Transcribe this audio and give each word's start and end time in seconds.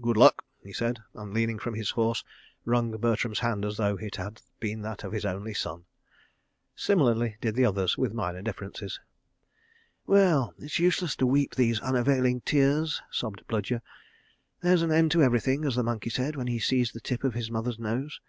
Good 0.00 0.16
luck," 0.16 0.44
he 0.62 0.72
said, 0.72 1.00
and 1.12 1.34
leaning 1.34 1.58
from 1.58 1.74
his 1.74 1.90
horse, 1.90 2.22
wrung 2.64 2.92
Bertram's 2.98 3.40
hand 3.40 3.64
as 3.64 3.78
though 3.78 3.96
it 3.96 4.14
had 4.14 4.40
been 4.60 4.82
that 4.82 5.02
of 5.02 5.10
his 5.10 5.24
only 5.24 5.54
son. 5.54 5.86
Similarly 6.76 7.36
did 7.40 7.56
the 7.56 7.64
others, 7.64 7.98
with 7.98 8.14
minor 8.14 8.42
differences. 8.42 9.00
"Well—it's 10.06 10.78
useless 10.78 11.16
to 11.16 11.26
weep 11.26 11.56
these 11.56 11.80
unavailing 11.80 12.42
tears," 12.42 13.02
sobbed 13.10 13.44
Bludyer. 13.48 13.82
"There's 14.60 14.82
an 14.82 14.92
end 14.92 15.10
to 15.10 15.22
everything, 15.24 15.64
as 15.64 15.74
the 15.74 15.82
monkey 15.82 16.10
said 16.10 16.36
when 16.36 16.46
he 16.46 16.60
seized 16.60 16.94
the 16.94 17.00
tip 17.00 17.24
of 17.24 17.34
his 17.34 17.50
mother's 17.50 17.80
nose. 17.80 18.20